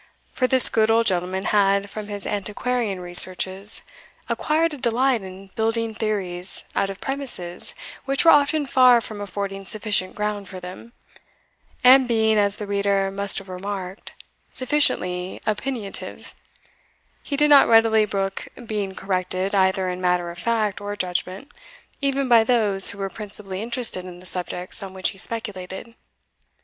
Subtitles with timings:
[0.33, 3.83] For this good old gentleman had, from his antiquarian researches,
[4.27, 7.75] acquired a delight in building theories out of premises
[8.05, 10.93] which were often far from affording sufficient ground for them;
[11.83, 14.13] and being, as the reader must have remarked,
[14.51, 16.33] sufficiently opinionative,
[17.21, 21.51] he did not readily brook being corrected, either in matter of fact or judgment,
[22.01, 25.93] even by those who were principally interested in the subjects on which he speculated.